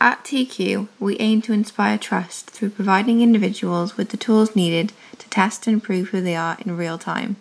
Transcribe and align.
At 0.00 0.22
TiiQu, 0.22 0.86
we 1.00 1.18
aim 1.18 1.42
to 1.42 1.52
inspire 1.52 1.98
trust 1.98 2.50
through 2.50 2.70
providing 2.70 3.20
individuals 3.20 3.96
with 3.96 4.10
the 4.10 4.16
tools 4.16 4.54
needed 4.54 4.92
to 5.18 5.28
test 5.28 5.66
and 5.66 5.82
prove 5.82 6.10
who 6.10 6.20
they 6.20 6.36
are 6.36 6.56
in 6.64 6.76
real 6.76 6.98
time. 6.98 7.34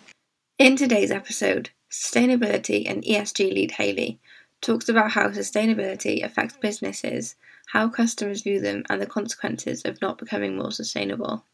In 0.57 0.75
today's 0.75 1.11
episode, 1.11 1.69
sustainability 1.91 2.89
and 2.89 3.03
ESG 3.03 3.53
lead 3.53 3.71
Haley 3.71 4.19
talks 4.61 4.89
about 4.89 5.11
how 5.11 5.27
sustainability 5.29 6.25
affects 6.25 6.57
businesses, 6.57 7.35
how 7.67 7.89
customers 7.89 8.41
view 8.41 8.59
them, 8.59 8.83
and 8.89 8.99
the 8.99 9.05
consequences 9.05 9.83
of 9.85 10.01
not 10.01 10.17
becoming 10.17 10.57
more 10.57 10.71
sustainable. 10.71 11.45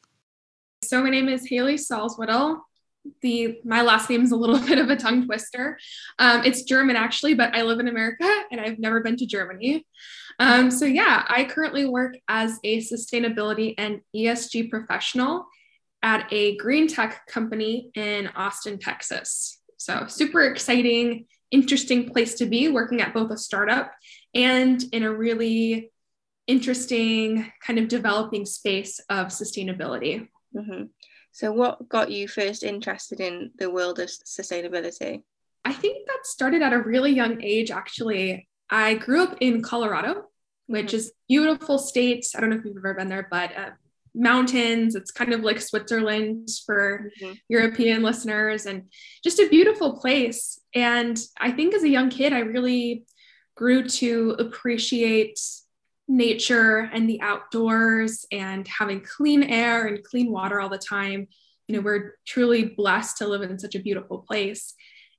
So, 0.85 1.03
my 1.03 1.09
name 1.09 1.27
is 1.27 1.45
Haley 1.45 1.75
Salzwedel 1.75 2.61
the 3.21 3.59
my 3.63 3.81
last 3.81 4.09
name 4.09 4.23
is 4.23 4.31
a 4.31 4.35
little 4.35 4.59
bit 4.67 4.79
of 4.79 4.89
a 4.89 4.95
tongue 4.95 5.25
twister. 5.25 5.77
Um, 6.19 6.43
it's 6.43 6.63
German 6.63 6.95
actually, 6.95 7.33
but 7.33 7.55
I 7.55 7.63
live 7.63 7.79
in 7.79 7.87
America 7.87 8.29
and 8.51 8.61
I've 8.61 8.79
never 8.79 9.01
been 9.01 9.17
to 9.17 9.25
Germany. 9.25 9.85
Um, 10.39 10.71
so 10.71 10.85
yeah, 10.85 11.25
I 11.27 11.45
currently 11.45 11.85
work 11.85 12.17
as 12.27 12.59
a 12.63 12.79
sustainability 12.79 13.75
and 13.77 14.01
ESG 14.15 14.69
professional 14.69 15.45
at 16.01 16.27
a 16.31 16.57
green 16.57 16.87
tech 16.87 17.25
company 17.27 17.91
in 17.95 18.27
Austin, 18.35 18.77
Texas. 18.77 19.59
So 19.77 20.05
super 20.07 20.41
exciting, 20.41 21.25
interesting 21.51 22.09
place 22.09 22.35
to 22.35 22.45
be 22.45 22.69
working 22.69 23.01
at 23.01 23.13
both 23.13 23.31
a 23.31 23.37
startup 23.37 23.91
and 24.33 24.83
in 24.91 25.03
a 25.03 25.13
really 25.13 25.91
interesting 26.47 27.51
kind 27.65 27.79
of 27.79 27.87
developing 27.87 28.45
space 28.45 28.99
of 29.09 29.27
sustainability. 29.27 30.27
Mm-hmm. 30.55 30.85
So, 31.31 31.51
what 31.51 31.89
got 31.89 32.11
you 32.11 32.27
first 32.27 32.63
interested 32.63 33.19
in 33.19 33.51
the 33.57 33.69
world 33.69 33.99
of 33.99 34.07
sustainability? 34.07 35.23
I 35.65 35.73
think 35.73 36.07
that 36.07 36.25
started 36.25 36.61
at 36.61 36.73
a 36.73 36.79
really 36.79 37.11
young 37.11 37.41
age, 37.41 37.71
actually. 37.71 38.47
I 38.73 38.95
grew 38.95 39.21
up 39.21 39.37
in 39.39 39.61
Colorado, 39.61 40.23
which 40.65 40.87
mm-hmm. 40.87 40.95
is 40.95 41.13
beautiful 41.29 41.77
state. 41.77 42.25
I 42.35 42.41
don't 42.41 42.49
know 42.49 42.55
if 42.55 42.65
you've 42.65 42.75
ever 42.75 42.95
been 42.95 43.07
there, 43.07 43.27
but 43.29 43.55
uh, 43.55 43.69
mountains. 44.15 44.95
It's 44.95 45.11
kind 45.11 45.31
of 45.31 45.41
like 45.41 45.61
Switzerland 45.61 46.49
for 46.65 47.11
mm-hmm. 47.21 47.33
European 47.49 48.01
listeners, 48.01 48.65
and 48.65 48.85
just 49.23 49.39
a 49.39 49.47
beautiful 49.47 49.99
place. 49.99 50.59
And 50.73 51.19
I 51.39 51.51
think 51.51 51.75
as 51.75 51.83
a 51.83 51.89
young 51.89 52.09
kid, 52.09 52.33
I 52.33 52.39
really 52.39 53.05
grew 53.55 53.87
to 53.87 54.35
appreciate 54.39 55.39
nature 56.07 56.89
and 56.91 57.07
the 57.07 57.21
outdoors 57.21 58.25
and 58.31 58.67
having 58.67 59.01
clean 59.01 59.43
air 59.43 59.85
and 59.85 60.03
clean 60.03 60.31
water 60.31 60.59
all 60.59 60.69
the 60.69 60.79
time. 60.79 61.27
You 61.67 61.75
know, 61.75 61.81
we're 61.81 62.15
truly 62.25 62.65
blessed 62.65 63.19
to 63.19 63.27
live 63.27 63.43
in 63.43 63.59
such 63.59 63.75
a 63.75 63.79
beautiful 63.79 64.25
place. 64.27 64.73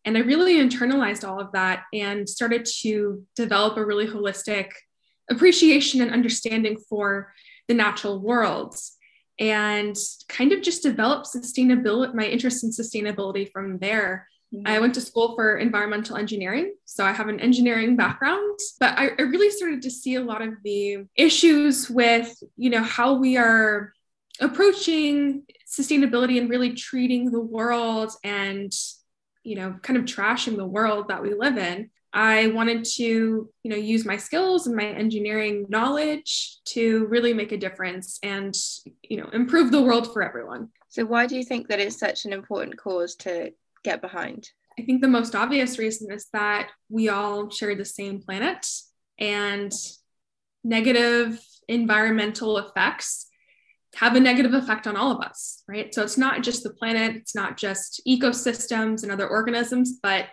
And 0.05 0.19
I 0.19 0.21
really 0.21 0.57
internalized 0.57 1.27
all 1.27 1.41
of 1.41 1.53
that 1.53 1.85
and 1.93 2.29
started 2.29 2.67
to 2.83 3.25
develop 3.37 3.77
a 3.77 3.85
really 3.85 4.07
holistic 4.07 4.71
appreciation 5.31 6.03
and 6.03 6.11
understanding 6.11 6.77
for 6.89 7.33
the 7.69 7.75
natural 7.75 8.21
worlds 8.21 8.97
and 9.41 9.97
kind 10.29 10.53
of 10.53 10.63
just 10.63 10.83
developed 10.83 11.27
sustainability, 11.27 12.15
my 12.15 12.27
interest 12.27 12.63
in 12.63 12.71
sustainability 12.71 13.51
from 13.51 13.79
there. 13.79 14.29
Mm-hmm. 14.55 14.67
I 14.67 14.79
went 14.79 14.95
to 14.95 15.01
school 15.01 15.35
for 15.35 15.57
environmental 15.57 16.17
engineering. 16.17 16.75
So 16.85 17.05
I 17.05 17.13
have 17.13 17.29
an 17.29 17.41
engineering 17.41 17.97
background, 17.97 18.59
but 18.79 18.99
I, 18.99 19.11
I 19.19 19.23
really 19.23 19.51
started 19.51 19.81
to 19.83 19.91
see 19.91 20.17
a 20.17 20.23
lot 20.23 20.43
of 20.43 20.55
the 20.63 21.07
issues 21.17 21.89
with, 21.89 22.37
you 22.57 22.69
know, 22.69 22.83
how 22.83 23.15
we 23.15 23.39
are 23.39 23.95
approaching 24.41 25.45
sustainability 25.67 26.39
and 26.39 26.51
really 26.51 26.75
treating 26.75 27.31
the 27.31 27.41
world 27.41 28.13
and, 28.23 28.73
you 29.45 29.57
know, 29.57 29.77
kind 29.83 29.97
of 29.97 30.05
trashing 30.05 30.57
the 30.57 30.67
world 30.67 31.09
that 31.09 31.23
we 31.23 31.35
live 31.35 31.57
in. 31.59 31.91
I 32.13 32.49
wanted 32.49 32.85
to, 32.97 33.03
you 33.03 33.71
know, 33.71 33.77
use 33.77 34.05
my 34.05 34.17
skills 34.17 34.67
and 34.67 34.77
my 34.77 34.87
engineering 34.87 35.67
knowledge 35.69 36.59
to 36.67 37.07
really 37.07 37.35
make 37.35 37.53
a 37.53 37.57
difference 37.57 38.19
and, 38.23 38.55
you 39.03 39.17
know, 39.17 39.29
improve 39.33 39.71
the 39.71 39.83
world 39.83 40.13
for 40.13 40.23
everyone. 40.23 40.69
So 40.89 41.05
why 41.05 41.27
do 41.27 41.37
you 41.37 41.43
think 41.43 41.69
that 41.69 41.81
it's 41.81 41.99
such 41.99 42.25
an 42.25 42.33
important 42.33 42.79
cause 42.79 43.17
to 43.17 43.53
get 43.83 44.01
behind? 44.01 44.49
I 44.79 44.83
think 44.83 45.03
the 45.03 45.09
most 45.09 45.35
obvious 45.35 45.79
reason 45.79 46.13
is 46.13 46.29
that 46.33 46.71
we 46.89 47.09
all 47.09 47.51
share 47.51 47.75
the 47.75 47.85
same 47.85 48.21
planet 48.21 48.67
and 49.19 49.73
negative 50.63 51.41
environmental 51.69 52.59
effects 52.59 53.27
have 53.97 54.17
a 54.17 54.21
negative 54.21 54.55
effect 54.55 54.87
on 54.87 54.97
all 54.97 55.13
of 55.13 55.21
us, 55.21 55.63
right? 55.69 55.95
So 55.95 56.03
it's 56.03 56.19
not 56.19 56.43
just 56.43 56.63
the 56.63 56.71
planet, 56.71 57.17
it's 57.17 57.35
not 57.35 57.57
just 57.57 58.03
ecosystems 58.09 59.03
and 59.03 59.13
other 59.13 59.29
organisms, 59.29 59.99
but 60.03 60.27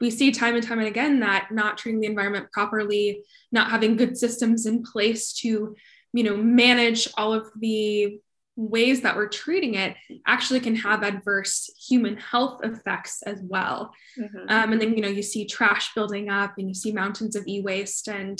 we 0.00 0.10
see 0.10 0.32
time 0.32 0.56
and 0.56 0.66
time 0.66 0.80
and 0.80 0.88
again 0.88 1.20
that 1.20 1.48
not 1.52 1.78
treating 1.78 2.00
the 2.00 2.08
environment 2.08 2.50
properly, 2.52 3.22
not 3.52 3.70
having 3.70 3.96
good 3.96 4.16
systems 4.18 4.66
in 4.66 4.82
place 4.82 5.32
to, 5.34 5.76
you 6.12 6.22
know, 6.24 6.36
manage 6.36 7.08
all 7.16 7.32
of 7.32 7.46
the 7.60 8.18
ways 8.56 9.00
that 9.00 9.16
we're 9.16 9.28
treating 9.28 9.74
it 9.74 9.96
actually 10.26 10.60
can 10.60 10.76
have 10.76 11.02
adverse 11.02 11.70
human 11.88 12.16
health 12.16 12.60
effects 12.64 13.22
as 13.22 13.38
well. 13.42 13.92
Mm-hmm. 14.18 14.48
Um, 14.48 14.72
and 14.72 14.80
then, 14.80 14.94
you 14.94 15.02
know, 15.02 15.08
you 15.08 15.22
see 15.22 15.46
trash 15.46 15.94
building 15.94 16.28
up 16.28 16.54
and 16.58 16.68
you 16.68 16.74
see 16.74 16.92
mountains 16.92 17.36
of 17.36 17.46
e 17.46 17.62
waste. 17.62 18.08
And 18.08 18.38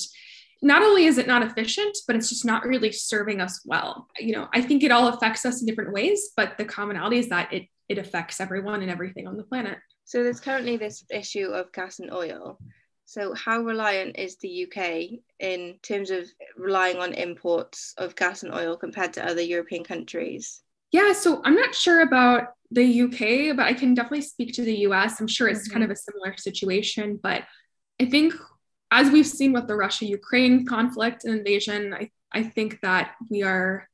not 0.62 0.83
only 0.83 1.06
is 1.06 1.19
it 1.19 1.27
not 1.27 1.43
efficient, 1.43 1.99
but 2.06 2.15
it's 2.15 2.28
just 2.28 2.45
not 2.45 2.65
really 2.65 2.93
serving 2.93 3.41
us 3.41 3.61
well. 3.65 4.09
You 4.19 4.33
know, 4.33 4.49
I 4.55 4.62
think 4.62 4.84
it 4.84 4.93
all 4.93 5.09
affects 5.09 5.45
us 5.45 5.61
in 5.61 5.67
different 5.67 5.93
ways, 5.93 6.31
but 6.37 6.56
the 6.56 6.65
commonality 6.65 7.19
is 7.19 7.28
that 7.31 7.53
it, 7.53 7.67
it 7.89 7.99
affects 7.99 8.41
everyone 8.41 8.81
and 8.81 8.91
everything 8.91 9.27
on 9.27 9.37
the 9.37 9.43
planet. 9.43 9.78
So 10.05 10.23
there's 10.23 10.41
currently 10.41 10.77
this 10.77 11.05
issue 11.11 11.49
of 11.49 11.73
gas 11.73 11.99
and 11.99 12.12
oil. 12.12 12.59
So, 13.05 13.34
how 13.34 13.61
reliant 13.61 14.19
is 14.19 14.37
the 14.37 14.67
UK 14.67 15.21
in 15.39 15.75
terms 15.83 16.11
of 16.11 16.27
relying 16.56 16.99
on 16.99 17.12
imports 17.12 17.93
of 17.99 18.17
gas 18.17 18.43
and 18.43 18.55
oil 18.55 18.77
compared 18.77 19.12
to 19.15 19.27
other 19.27 19.43
European 19.43 19.84
countries? 19.84 20.62
Yeah, 20.93 21.12
so 21.12 21.43
I'm 21.44 21.55
not 21.55 21.75
sure 21.75 22.03
about 22.03 22.49
the 22.71 23.03
UK, 23.03 23.56
but 23.56 23.67
I 23.67 23.75
can 23.75 23.94
definitely 23.94 24.23
speak 24.23 24.55
to 24.55 24.62
the 24.62 24.77
US. 24.89 25.21
I'm 25.21 25.27
sure 25.27 25.49
it's 25.49 25.69
mm-hmm. 25.69 25.73
kind 25.73 25.84
of 25.84 25.91
a 25.91 25.97
similar 25.97 26.37
situation, 26.37 27.19
but 27.23 27.43
I 28.00 28.06
think 28.06 28.34
as 28.93 29.11
we've 29.11 29.27
seen 29.27 29.55
with 29.55 29.67
the 29.67 29.75
Russia 29.75 30.05
Ukraine 30.05 30.67
conflict 30.67 31.25
and 31.25 31.35
invasion, 31.35 31.95
I, 31.95 32.11
I 32.31 32.43
think 32.43 32.79
that 32.83 33.15
we 33.31 33.43
are 33.43 33.89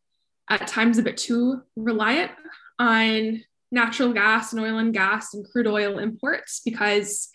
at 0.50 0.66
times 0.66 0.98
a 0.98 1.02
bit 1.02 1.16
too 1.16 1.62
reliant 1.76 2.32
on 2.80 3.44
natural 3.70 4.12
gas 4.12 4.52
and 4.52 4.60
oil 4.60 4.78
and 4.78 4.92
gas 4.92 5.34
and 5.34 5.46
crude 5.48 5.68
oil 5.68 6.00
imports 6.00 6.62
because 6.64 7.28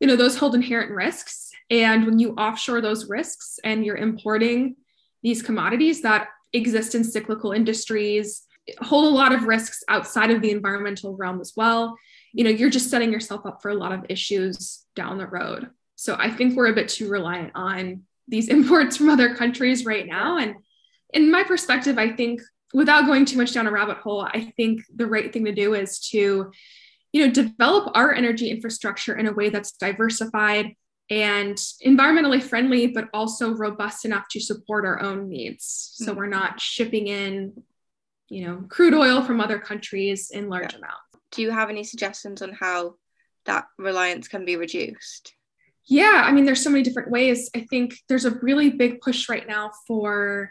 you 0.00 0.06
know 0.06 0.16
those 0.16 0.36
hold 0.36 0.54
inherent 0.54 0.90
risks. 0.90 1.50
And 1.68 2.06
when 2.06 2.18
you 2.18 2.32
offshore 2.32 2.80
those 2.80 3.08
risks 3.08 3.58
and 3.62 3.84
you're 3.84 3.96
importing 3.96 4.76
these 5.22 5.42
commodities 5.42 6.02
that 6.02 6.28
exist 6.54 6.94
in 6.94 7.04
cyclical 7.04 7.52
industries 7.52 8.42
hold 8.80 9.04
a 9.04 9.14
lot 9.14 9.34
of 9.34 9.44
risks 9.44 9.82
outside 9.88 10.30
of 10.30 10.40
the 10.40 10.50
environmental 10.50 11.14
realm 11.16 11.38
as 11.38 11.52
well. 11.54 11.98
You 12.32 12.44
know 12.44 12.50
you're 12.50 12.70
just 12.70 12.90
setting 12.90 13.12
yourself 13.12 13.44
up 13.44 13.60
for 13.60 13.70
a 13.70 13.74
lot 13.74 13.92
of 13.92 14.06
issues 14.08 14.86
down 14.96 15.18
the 15.18 15.26
road 15.26 15.68
so 15.96 16.16
i 16.18 16.30
think 16.30 16.54
we're 16.54 16.70
a 16.70 16.74
bit 16.74 16.88
too 16.88 17.08
reliant 17.08 17.52
on 17.54 18.02
these 18.28 18.48
imports 18.56 18.96
from 18.96 19.08
other 19.08 19.34
countries 19.34 19.84
right 19.84 20.06
now 20.06 20.38
and 20.38 20.54
in 21.12 21.30
my 21.30 21.42
perspective 21.42 21.98
i 21.98 22.10
think 22.10 22.40
without 22.72 23.06
going 23.06 23.24
too 23.24 23.36
much 23.36 23.52
down 23.52 23.66
a 23.66 23.70
rabbit 23.70 23.98
hole 23.98 24.22
i 24.22 24.52
think 24.56 24.80
the 24.94 25.06
right 25.06 25.32
thing 25.32 25.44
to 25.44 25.52
do 25.52 25.74
is 25.74 25.98
to 26.00 26.50
you 27.14 27.24
know, 27.24 27.32
develop 27.32 27.92
our 27.94 28.12
energy 28.12 28.50
infrastructure 28.50 29.16
in 29.16 29.28
a 29.28 29.32
way 29.32 29.48
that's 29.48 29.70
diversified 29.70 30.74
and 31.08 31.56
environmentally 31.86 32.42
friendly, 32.42 32.88
but 32.88 33.08
also 33.14 33.54
robust 33.54 34.04
enough 34.04 34.26
to 34.32 34.40
support 34.40 34.84
our 34.84 35.00
own 35.00 35.28
needs. 35.28 35.92
So 35.94 36.06
mm-hmm. 36.06 36.18
we're 36.18 36.26
not 36.26 36.60
shipping 36.60 37.06
in, 37.06 37.62
you 38.28 38.44
know, 38.44 38.64
crude 38.68 38.94
oil 38.94 39.22
from 39.22 39.40
other 39.40 39.60
countries 39.60 40.32
in 40.32 40.48
large 40.48 40.72
yeah. 40.72 40.78
amounts. 40.78 41.02
Do 41.30 41.42
you 41.42 41.52
have 41.52 41.70
any 41.70 41.84
suggestions 41.84 42.42
on 42.42 42.52
how 42.52 42.96
that 43.46 43.66
reliance 43.78 44.26
can 44.26 44.44
be 44.44 44.56
reduced? 44.56 45.34
Yeah, 45.86 46.22
I 46.24 46.32
mean, 46.32 46.44
there's 46.44 46.62
so 46.62 46.70
many 46.70 46.82
different 46.82 47.10
ways. 47.10 47.50
I 47.54 47.66
think 47.68 47.94
there's 48.08 48.24
a 48.24 48.30
really 48.30 48.70
big 48.70 49.00
push 49.00 49.28
right 49.28 49.46
now 49.46 49.70
for 49.86 50.50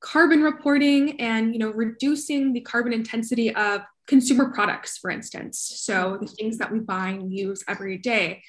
carbon 0.00 0.42
reporting 0.42 1.20
and 1.20 1.52
you 1.52 1.58
know 1.58 1.70
reducing 1.70 2.54
the 2.54 2.60
carbon 2.60 2.92
intensity 2.92 3.54
of 3.54 3.82
consumer 4.06 4.50
products, 4.52 4.98
for 4.98 5.10
instance. 5.10 5.72
So 5.76 6.18
the 6.20 6.26
things 6.26 6.58
that 6.58 6.72
we 6.72 6.80
buy 6.80 7.10
and 7.10 7.32
use 7.32 7.62
every 7.68 7.98
day, 7.98 8.42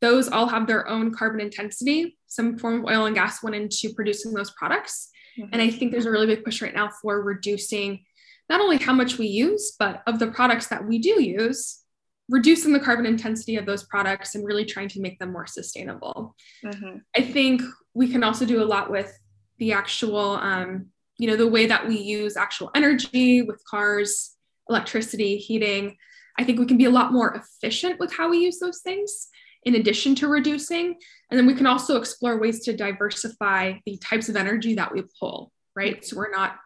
those 0.00 0.28
all 0.28 0.48
have 0.48 0.66
their 0.66 0.88
own 0.88 1.14
carbon 1.14 1.40
intensity. 1.40 2.18
Some 2.26 2.58
form 2.58 2.80
of 2.80 2.84
oil 2.84 3.06
and 3.06 3.14
gas 3.14 3.42
went 3.42 3.56
into 3.56 3.94
producing 3.94 4.32
those 4.32 4.50
products. 4.50 5.10
Mm-hmm. 5.38 5.50
And 5.52 5.62
I 5.62 5.70
think 5.70 5.92
there's 5.92 6.06
a 6.06 6.10
really 6.10 6.26
big 6.26 6.44
push 6.44 6.60
right 6.60 6.74
now 6.74 6.90
for 7.00 7.22
reducing 7.22 8.04
not 8.50 8.60
only 8.60 8.76
how 8.76 8.92
much 8.92 9.16
we 9.16 9.26
use, 9.26 9.74
but 9.78 10.02
of 10.06 10.18
the 10.18 10.26
products 10.26 10.66
that 10.66 10.86
we 10.86 10.98
do 10.98 11.22
use, 11.22 11.80
reducing 12.28 12.72
the 12.72 12.80
carbon 12.80 13.06
intensity 13.06 13.56
of 13.56 13.66
those 13.66 13.84
products 13.84 14.34
and 14.34 14.46
really 14.46 14.64
trying 14.64 14.88
to 14.88 15.00
make 15.00 15.18
them 15.18 15.32
more 15.32 15.46
sustainable. 15.46 16.34
Mm-hmm. 16.64 16.98
I 17.16 17.22
think 17.22 17.62
we 17.92 18.08
can 18.08 18.24
also 18.24 18.46
do 18.46 18.62
a 18.62 18.64
lot 18.64 18.90
with 18.90 19.16
the 19.58 19.72
actual, 19.72 20.36
um, 20.36 20.86
you 21.18 21.28
know, 21.28 21.36
the 21.36 21.48
way 21.48 21.66
that 21.66 21.86
we 21.86 21.98
use 21.98 22.36
actual 22.36 22.70
energy 22.74 23.42
with 23.42 23.62
cars 23.68 24.36
electricity, 24.68 25.36
heating. 25.36 25.96
I 26.38 26.44
think 26.44 26.58
we 26.58 26.66
can 26.66 26.78
be 26.78 26.86
a 26.86 26.90
lot 26.90 27.12
more 27.12 27.34
efficient 27.34 28.00
with 28.00 28.12
how 28.14 28.30
we 28.30 28.38
use 28.38 28.58
those 28.58 28.80
things 28.80 29.28
in 29.64 29.74
addition 29.74 30.14
to 30.16 30.28
reducing. 30.28 30.96
And 31.30 31.38
then 31.38 31.46
we 31.46 31.54
can 31.54 31.66
also 31.66 31.96
explore 31.96 32.38
ways 32.38 32.60
to 32.64 32.76
diversify 32.76 33.74
the 33.86 33.98
types 33.98 34.28
of 34.28 34.36
energy 34.36 34.74
that 34.74 34.92
we 34.92 35.02
pull, 35.20 35.52
right? 35.76 36.04
So 36.04 36.16
we're 36.16 36.30
not 36.30 36.56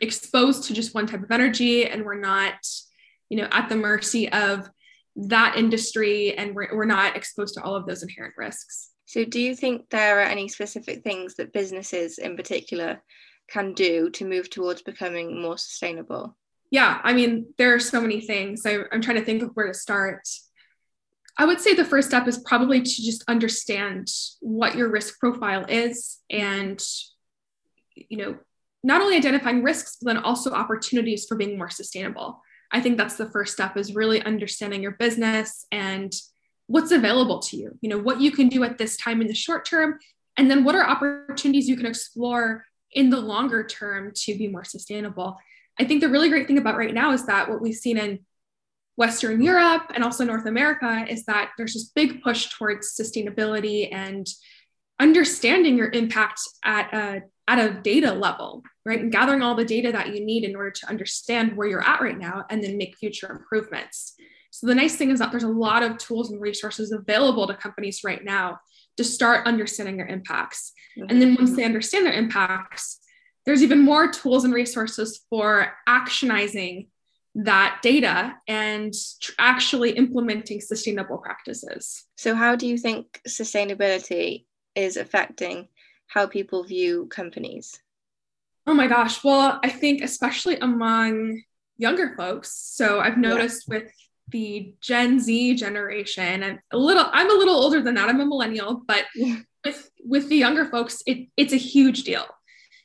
exposed 0.00 0.64
to 0.64 0.74
just 0.74 0.94
one 0.94 1.06
type 1.06 1.22
of 1.22 1.30
energy 1.30 1.86
and 1.86 2.04
we're 2.04 2.20
not, 2.20 2.54
you 3.28 3.36
know, 3.36 3.48
at 3.52 3.68
the 3.68 3.76
mercy 3.76 4.30
of 4.32 4.68
that 5.16 5.56
industry 5.56 6.34
and 6.36 6.54
we're, 6.54 6.74
we're 6.74 6.84
not 6.84 7.16
exposed 7.16 7.54
to 7.54 7.62
all 7.62 7.74
of 7.74 7.86
those 7.86 8.02
inherent 8.02 8.34
risks. 8.36 8.90
So, 9.06 9.24
do 9.24 9.40
you 9.40 9.56
think 9.56 9.90
there 9.90 10.20
are 10.20 10.22
any 10.22 10.48
specific 10.48 11.02
things 11.02 11.34
that 11.34 11.52
businesses 11.52 12.18
in 12.18 12.36
particular 12.36 13.02
can 13.50 13.72
do 13.74 14.10
to 14.10 14.24
move 14.24 14.48
towards 14.48 14.82
becoming 14.82 15.42
more 15.42 15.58
sustainable? 15.58 16.36
Yeah, 16.70 17.00
I 17.02 17.12
mean, 17.12 17.46
there 17.58 17.74
are 17.74 17.80
so 17.80 18.00
many 18.00 18.20
things. 18.20 18.64
I, 18.64 18.78
I'm 18.92 19.00
trying 19.00 19.16
to 19.16 19.24
think 19.24 19.42
of 19.42 19.50
where 19.54 19.66
to 19.66 19.74
start. 19.74 20.28
I 21.36 21.44
would 21.44 21.60
say 21.60 21.74
the 21.74 21.84
first 21.84 22.08
step 22.08 22.28
is 22.28 22.38
probably 22.38 22.82
to 22.82 23.02
just 23.02 23.24
understand 23.26 24.08
what 24.40 24.76
your 24.76 24.88
risk 24.88 25.18
profile 25.18 25.64
is 25.68 26.18
and, 26.30 26.80
you 27.94 28.16
know, 28.16 28.38
not 28.82 29.02
only 29.02 29.16
identifying 29.16 29.62
risks, 29.62 29.96
but 30.00 30.14
then 30.14 30.22
also 30.22 30.52
opportunities 30.52 31.26
for 31.26 31.36
being 31.36 31.58
more 31.58 31.70
sustainable. 31.70 32.40
I 32.72 32.80
think 32.80 32.96
that's 32.96 33.16
the 33.16 33.30
first 33.30 33.52
step 33.52 33.76
is 33.76 33.94
really 33.94 34.22
understanding 34.22 34.82
your 34.82 34.92
business 34.92 35.66
and 35.72 36.12
what's 36.66 36.92
available 36.92 37.40
to 37.40 37.56
you, 37.56 37.76
you 37.80 37.90
know, 37.90 37.98
what 37.98 38.20
you 38.20 38.30
can 38.30 38.48
do 38.48 38.62
at 38.62 38.78
this 38.78 38.96
time 38.96 39.20
in 39.20 39.26
the 39.26 39.34
short 39.34 39.64
term, 39.64 39.98
and 40.36 40.50
then 40.50 40.62
what 40.62 40.76
are 40.76 40.86
opportunities 40.86 41.68
you 41.68 41.76
can 41.76 41.86
explore 41.86 42.64
in 42.92 43.10
the 43.10 43.20
longer 43.20 43.64
term 43.64 44.12
to 44.14 44.36
be 44.36 44.48
more 44.48 44.64
sustainable. 44.64 45.36
I 45.78 45.84
think 45.84 46.00
the 46.00 46.08
really 46.08 46.28
great 46.28 46.46
thing 46.46 46.58
about 46.58 46.76
right 46.76 46.94
now 46.94 47.12
is 47.12 47.26
that 47.26 47.48
what 47.48 47.60
we've 47.60 47.74
seen 47.74 47.98
in 47.98 48.20
Western 48.96 49.42
Europe 49.42 49.90
and 49.94 50.04
also 50.04 50.24
North 50.24 50.46
America 50.46 51.06
is 51.08 51.24
that 51.24 51.50
there's 51.56 51.74
this 51.74 51.90
big 51.94 52.22
push 52.22 52.50
towards 52.50 52.94
sustainability 53.00 53.88
and 53.92 54.26
understanding 54.98 55.76
your 55.76 55.90
impact 55.90 56.40
at 56.64 56.92
a 56.92 57.22
at 57.50 57.58
a 57.58 57.80
data 57.80 58.12
level, 58.12 58.62
right? 58.84 59.00
And 59.00 59.10
gathering 59.10 59.42
all 59.42 59.56
the 59.56 59.64
data 59.64 59.90
that 59.90 60.14
you 60.14 60.24
need 60.24 60.44
in 60.44 60.54
order 60.54 60.70
to 60.70 60.88
understand 60.88 61.56
where 61.56 61.66
you're 61.66 61.86
at 61.86 62.00
right 62.00 62.16
now 62.16 62.44
and 62.48 62.62
then 62.62 62.78
make 62.78 62.96
future 62.96 63.28
improvements. 63.28 64.14
So 64.52 64.68
the 64.68 64.74
nice 64.76 64.94
thing 64.94 65.10
is 65.10 65.18
that 65.18 65.32
there's 65.32 65.42
a 65.42 65.48
lot 65.48 65.82
of 65.82 65.98
tools 65.98 66.30
and 66.30 66.40
resources 66.40 66.92
available 66.92 67.48
to 67.48 67.54
companies 67.54 68.02
right 68.04 68.24
now 68.24 68.60
to 68.98 69.02
start 69.02 69.48
understanding 69.48 69.96
their 69.96 70.06
impacts. 70.06 70.72
And 70.96 71.20
then 71.20 71.34
once 71.34 71.56
they 71.56 71.64
understand 71.64 72.06
their 72.06 72.12
impacts, 72.12 73.00
there's 73.46 73.64
even 73.64 73.80
more 73.80 74.12
tools 74.12 74.44
and 74.44 74.54
resources 74.54 75.20
for 75.28 75.72
actionizing 75.88 76.86
that 77.34 77.80
data 77.82 78.34
and 78.46 78.94
actually 79.40 79.90
implementing 79.92 80.60
sustainable 80.60 81.18
practices. 81.18 82.04
So, 82.16 82.34
how 82.34 82.54
do 82.54 82.66
you 82.66 82.76
think 82.76 83.20
sustainability 83.26 84.44
is 84.74 84.96
affecting 84.96 85.68
how 86.10 86.26
people 86.26 86.64
view 86.64 87.06
companies? 87.06 87.78
Oh 88.66 88.74
my 88.74 88.88
gosh. 88.88 89.22
Well, 89.22 89.60
I 89.62 89.70
think 89.70 90.02
especially 90.02 90.56
among 90.56 91.42
younger 91.78 92.14
folks. 92.16 92.52
So 92.52 93.00
I've 93.00 93.16
noticed 93.16 93.66
yeah. 93.68 93.78
with 93.78 93.92
the 94.28 94.74
Gen 94.80 95.20
Z 95.20 95.54
generation 95.54 96.42
and 96.42 96.58
a 96.72 96.76
little 96.76 97.06
I'm 97.12 97.30
a 97.30 97.34
little 97.34 97.54
older 97.54 97.80
than 97.80 97.94
that. 97.94 98.08
I'm 98.08 98.20
a 98.20 98.26
millennial, 98.26 98.82
but 98.86 99.04
yeah. 99.14 99.36
with 99.64 99.90
with 100.04 100.28
the 100.28 100.36
younger 100.36 100.66
folks, 100.66 101.02
it, 101.06 101.28
it's 101.36 101.52
a 101.52 101.56
huge 101.56 102.02
deal. 102.02 102.26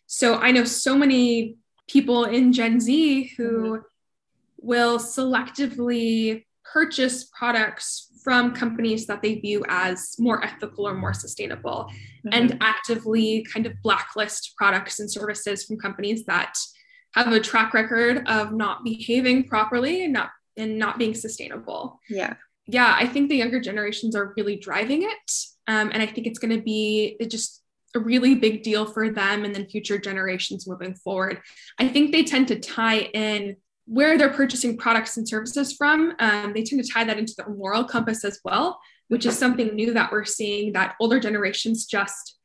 So 0.05 0.35
I 0.35 0.51
know 0.51 0.63
so 0.63 0.95
many 0.95 1.55
people 1.89 2.25
in 2.25 2.53
Gen 2.53 2.79
Z 2.79 3.31
who 3.37 3.49
mm-hmm. 3.61 3.81
will 4.57 4.99
selectively 4.99 6.45
purchase 6.63 7.23
products 7.23 8.04
from 8.25 8.53
companies 8.53 9.05
that 9.05 9.21
they 9.21 9.35
view 9.35 9.63
as 9.69 10.15
more 10.17 10.43
ethical 10.43 10.87
or 10.87 10.95
more 10.95 11.13
sustainable 11.13 11.87
mm-hmm. 11.87 12.29
and 12.33 12.57
actively 12.59 13.45
kind 13.53 13.67
of 13.67 13.73
blacklist 13.83 14.55
products 14.57 14.99
and 14.99 15.09
services 15.09 15.63
from 15.63 15.77
companies 15.77 16.25
that 16.25 16.55
have 17.13 17.31
a 17.31 17.39
track 17.39 17.73
record 17.73 18.27
of 18.27 18.51
not 18.51 18.83
behaving 18.83 19.43
properly 19.45 20.03
and 20.03 20.11
not 20.11 20.31
and 20.57 20.79
not 20.79 20.97
being 20.97 21.13
sustainable. 21.13 21.99
Yeah. 22.09 22.33
Yeah, 22.67 22.95
I 22.97 23.05
think 23.05 23.29
the 23.29 23.35
younger 23.35 23.59
generations 23.59 24.15
are 24.15 24.33
really 24.35 24.55
driving 24.55 25.03
it. 25.03 25.31
Um, 25.67 25.91
and 25.93 26.01
I 26.01 26.07
think 26.07 26.25
it's 26.25 26.39
going 26.39 26.57
to 26.57 26.63
be 26.63 27.17
just 27.27 27.61
a 27.93 27.99
really 27.99 28.35
big 28.35 28.63
deal 28.63 28.85
for 28.85 29.09
them 29.09 29.45
and 29.45 29.53
then 29.53 29.67
future 29.67 29.99
generations 29.99 30.67
moving 30.67 30.95
forward. 30.95 31.41
I 31.79 31.87
think 31.87 32.11
they 32.11 32.23
tend 32.23 32.47
to 32.49 32.59
tie 32.59 33.01
in 33.13 33.57
where 33.85 34.17
they're 34.17 34.33
purchasing 34.33 34.77
products 34.77 35.17
and 35.17 35.27
services 35.27 35.73
from, 35.73 36.13
um, 36.19 36.53
they 36.53 36.63
tend 36.63 36.83
to 36.83 36.91
tie 36.91 37.03
that 37.03 37.19
into 37.19 37.33
their 37.37 37.49
moral 37.49 37.83
compass 37.83 38.23
as 38.23 38.39
well, 38.43 38.79
which 39.07 39.25
is 39.25 39.37
something 39.37 39.75
new 39.75 39.93
that 39.93 40.11
we're 40.11 40.25
seeing 40.25 40.73
that 40.73 40.95
older 40.99 41.19
generations 41.19 41.85
just 41.85 42.37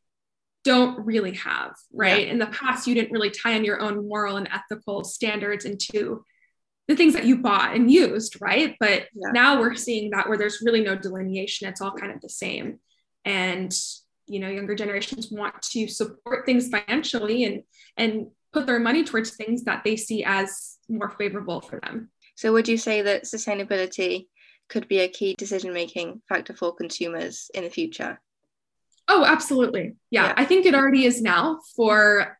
don't 0.64 1.04
really 1.06 1.32
have, 1.32 1.72
right? 1.92 2.26
Yeah. 2.26 2.32
In 2.32 2.38
the 2.38 2.46
past, 2.46 2.86
you 2.86 2.94
didn't 2.94 3.12
really 3.12 3.30
tie 3.30 3.52
in 3.52 3.64
your 3.64 3.80
own 3.80 4.06
moral 4.06 4.36
and 4.36 4.48
ethical 4.52 5.04
standards 5.04 5.64
into 5.64 6.24
the 6.86 6.96
things 6.96 7.14
that 7.14 7.24
you 7.24 7.38
bought 7.38 7.74
and 7.74 7.90
used, 7.90 8.36
right? 8.40 8.76
But 8.78 9.06
yeah. 9.14 9.30
now 9.32 9.60
we're 9.60 9.76
seeing 9.76 10.10
that 10.10 10.28
where 10.28 10.36
there's 10.36 10.60
really 10.62 10.82
no 10.82 10.96
delineation, 10.96 11.68
it's 11.68 11.80
all 11.80 11.92
kind 11.92 12.12
of 12.12 12.20
the 12.20 12.28
same. 12.28 12.80
And 13.24 13.74
you 14.26 14.38
know, 14.38 14.48
younger 14.48 14.76
generations 14.76 15.30
want 15.30 15.60
to 15.60 15.88
support 15.88 16.46
things 16.46 16.68
financially 16.68 17.44
and 17.44 17.62
and 17.96 18.28
put 18.52 18.66
their 18.66 18.78
money 18.78 19.04
towards 19.04 19.30
things 19.30 19.64
that 19.64 19.82
they 19.84 19.96
see 19.96 20.24
as 20.24 20.78
more 20.90 21.10
favorable 21.10 21.60
for 21.60 21.80
them. 21.80 22.10
So, 22.36 22.52
would 22.52 22.68
you 22.68 22.76
say 22.76 23.02
that 23.02 23.24
sustainability 23.24 24.26
could 24.68 24.88
be 24.88 25.00
a 25.00 25.08
key 25.08 25.34
decision 25.36 25.72
making 25.72 26.22
factor 26.28 26.54
for 26.54 26.74
consumers 26.74 27.50
in 27.54 27.64
the 27.64 27.70
future? 27.70 28.20
Oh, 29.08 29.24
absolutely. 29.24 29.96
Yeah, 30.10 30.26
yeah. 30.26 30.34
I 30.36 30.44
think 30.44 30.66
it 30.66 30.74
already 30.74 31.04
is 31.04 31.20
now 31.20 31.60
for 31.74 32.38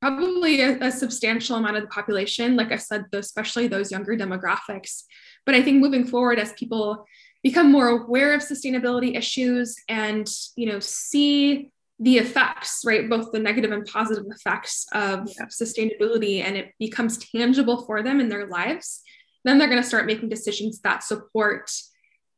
probably 0.00 0.60
a, 0.60 0.78
a, 0.78 0.92
substantial 0.92 1.56
amount 1.56 1.76
of 1.76 1.82
the 1.82 1.88
population. 1.88 2.54
Like 2.54 2.70
I 2.70 2.76
said, 2.76 3.06
especially 3.12 3.66
those 3.66 3.90
younger 3.90 4.16
demographics. 4.16 5.02
But 5.44 5.56
I 5.56 5.62
think 5.62 5.80
moving 5.80 6.06
forward, 6.06 6.38
as 6.38 6.52
people 6.52 7.04
become 7.42 7.72
more 7.72 7.88
aware 7.88 8.34
of 8.34 8.42
sustainability 8.42 9.16
issues 9.16 9.76
and 9.88 10.28
you 10.56 10.66
know 10.66 10.80
see 10.80 11.70
the 12.00 12.18
effects, 12.18 12.82
right? 12.84 13.08
Both 13.08 13.32
the 13.32 13.40
negative 13.40 13.72
and 13.72 13.84
positive 13.84 14.24
effects 14.30 14.86
of 14.92 15.28
yeah. 15.28 15.46
sustainability, 15.46 16.44
and 16.44 16.56
it 16.56 16.72
becomes 16.78 17.18
tangible 17.18 17.84
for 17.86 18.02
them 18.02 18.20
in 18.20 18.28
their 18.28 18.46
lives, 18.46 19.02
then 19.44 19.58
they're 19.58 19.68
going 19.68 19.82
to 19.82 19.88
start 19.88 20.06
making 20.06 20.28
decisions 20.28 20.80
that 20.80 21.02
support 21.02 21.70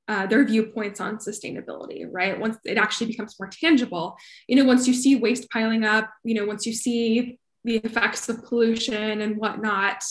uh, 0.09 0.27
their 0.27 0.45
viewpoints 0.45 1.01
on 1.01 1.19
sustainability, 1.19 2.07
right? 2.11 2.39
Once 2.41 2.57
it 2.65 2.79
actually 2.79 3.07
becomes 3.07 3.37
more 3.39 3.49
tangible, 3.49 4.17
you 4.49 4.57
know, 4.57 4.65
once 4.65 4.89
you 4.89 4.95
see 4.95 5.15
waste 5.15 5.49
piling 5.51 5.85
up, 5.85 6.11
you 6.25 6.35
know, 6.35 6.47
once 6.47 6.67
you 6.67 6.73
see 6.73 7.39
the 7.65 7.77
effects 7.77 8.29
of 8.29 8.45
pollution 8.45 9.21
and 9.21 9.37
whatnot, 9.37 10.03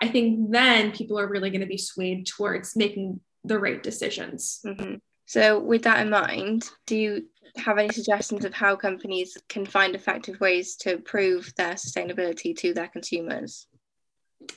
I 0.00 0.08
think 0.08 0.50
then 0.52 0.92
people 0.92 1.18
are 1.18 1.28
really 1.28 1.50
going 1.50 1.62
to 1.62 1.66
be 1.66 1.78
swayed 1.78 2.26
towards 2.26 2.76
making 2.76 3.20
the 3.44 3.58
right 3.58 3.82
decisions. 3.82 4.60
Mm-hmm. 4.64 4.96
So, 5.26 5.58
with 5.60 5.82
that 5.82 6.00
in 6.00 6.10
mind, 6.10 6.68
do 6.86 6.96
you 6.96 7.26
have 7.56 7.78
any 7.78 7.92
suggestions 7.92 8.44
of 8.44 8.54
how 8.54 8.76
companies 8.76 9.36
can 9.48 9.66
find 9.66 9.94
effective 9.94 10.40
ways 10.40 10.76
to 10.76 10.98
prove 10.98 11.52
their 11.56 11.74
sustainability 11.74 12.56
to 12.58 12.72
their 12.72 12.88
consumers? 12.88 13.66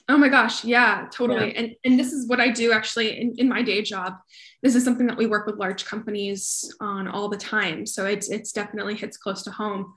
Oh 0.07 0.17
my 0.17 0.29
gosh, 0.29 0.63
yeah, 0.63 1.07
totally. 1.11 1.53
Yeah. 1.53 1.59
And 1.59 1.75
and 1.83 1.99
this 1.99 2.13
is 2.13 2.27
what 2.27 2.39
I 2.39 2.49
do 2.49 2.71
actually 2.71 3.19
in, 3.19 3.35
in 3.37 3.49
my 3.49 3.61
day 3.61 3.81
job. 3.81 4.15
This 4.61 4.75
is 4.75 4.83
something 4.83 5.07
that 5.07 5.17
we 5.17 5.25
work 5.25 5.45
with 5.45 5.57
large 5.57 5.85
companies 5.85 6.73
on 6.79 7.07
all 7.07 7.27
the 7.27 7.37
time. 7.37 7.85
So 7.85 8.05
it's 8.05 8.29
it's 8.29 8.53
definitely 8.53 8.95
hits 8.95 9.17
close 9.17 9.43
to 9.43 9.51
home. 9.51 9.93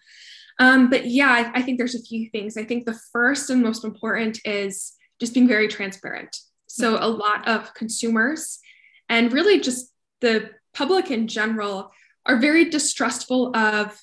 Um, 0.59 0.91
but 0.91 1.07
yeah, 1.07 1.29
I, 1.29 1.59
I 1.59 1.63
think 1.63 1.79
there's 1.79 1.95
a 1.95 2.03
few 2.03 2.31
things. 2.31 2.57
I 2.57 2.65
think 2.65 2.87
the 2.87 2.99
first 3.13 3.51
and 3.51 3.63
most 3.63 3.85
important 3.85 4.41
is 4.45 4.95
just 5.21 5.35
being 5.35 5.47
very 5.47 5.69
transparent. 5.69 6.37
So 6.67 6.99
a 6.99 7.09
lot 7.09 7.47
of 7.47 7.73
consumers 7.75 8.59
and 9.09 9.33
really 9.33 9.61
just 9.61 9.93
the 10.21 10.51
public 10.75 11.11
in 11.11 11.29
general 11.29 11.93
are 12.27 12.37
very 12.37 12.67
distrustful 12.67 13.57
of, 13.57 13.99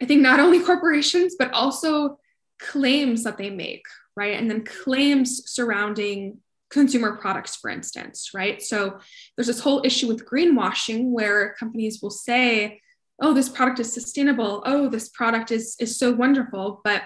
I 0.00 0.04
think, 0.04 0.22
not 0.22 0.40
only 0.40 0.60
corporations, 0.64 1.36
but 1.38 1.52
also 1.52 2.18
claims 2.58 3.24
that 3.24 3.38
they 3.38 3.50
make, 3.50 3.84
right? 4.16 4.38
And 4.38 4.50
then 4.50 4.64
claims 4.64 5.42
surrounding 5.50 6.38
consumer 6.70 7.16
products, 7.16 7.56
for 7.56 7.70
instance, 7.70 8.30
right? 8.34 8.60
So 8.60 8.98
there's 9.36 9.46
this 9.46 9.60
whole 9.60 9.82
issue 9.84 10.08
with 10.08 10.28
greenwashing 10.28 11.10
where 11.10 11.54
companies 11.58 12.00
will 12.02 12.10
say, 12.10 12.80
oh, 13.20 13.32
this 13.32 13.48
product 13.48 13.80
is 13.80 13.92
sustainable. 13.92 14.62
Oh, 14.66 14.88
this 14.88 15.08
product 15.08 15.50
is, 15.50 15.76
is 15.80 15.98
so 15.98 16.12
wonderful. 16.12 16.80
But 16.84 17.02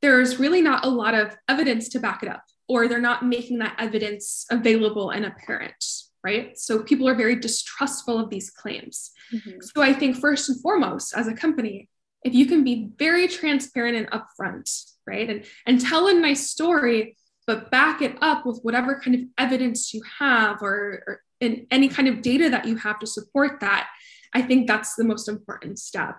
there's 0.00 0.38
really 0.38 0.62
not 0.62 0.84
a 0.84 0.88
lot 0.88 1.14
of 1.14 1.36
evidence 1.48 1.88
to 1.90 2.00
back 2.00 2.22
it 2.22 2.28
up, 2.28 2.42
or 2.68 2.88
they're 2.88 3.00
not 3.00 3.24
making 3.24 3.58
that 3.58 3.76
evidence 3.78 4.46
available 4.50 5.10
and 5.10 5.24
apparent, 5.24 5.84
right? 6.24 6.58
So 6.58 6.82
people 6.82 7.08
are 7.08 7.14
very 7.14 7.36
distrustful 7.36 8.18
of 8.18 8.30
these 8.30 8.50
claims. 8.50 9.10
Mm-hmm. 9.32 9.60
So 9.60 9.82
I 9.82 9.92
think 9.92 10.16
first 10.16 10.48
and 10.48 10.60
foremost, 10.60 11.14
as 11.16 11.26
a 11.26 11.34
company, 11.34 11.88
if 12.24 12.34
you 12.34 12.46
can 12.46 12.64
be 12.64 12.90
very 12.98 13.26
transparent 13.28 13.96
and 13.96 14.10
upfront, 14.10 14.70
right, 15.06 15.28
and 15.28 15.44
and 15.66 15.80
tell 15.80 16.08
a 16.08 16.14
nice 16.14 16.48
story, 16.48 17.16
but 17.46 17.70
back 17.70 18.02
it 18.02 18.16
up 18.20 18.46
with 18.46 18.60
whatever 18.62 19.00
kind 19.00 19.14
of 19.16 19.22
evidence 19.38 19.92
you 19.92 20.02
have 20.18 20.62
or, 20.62 21.02
or 21.06 21.22
in 21.40 21.66
any 21.70 21.88
kind 21.88 22.06
of 22.06 22.22
data 22.22 22.48
that 22.50 22.66
you 22.66 22.76
have 22.76 23.00
to 23.00 23.06
support 23.06 23.60
that, 23.60 23.88
I 24.32 24.42
think 24.42 24.68
that's 24.68 24.94
the 24.94 25.04
most 25.04 25.28
important 25.28 25.78
step. 25.80 26.16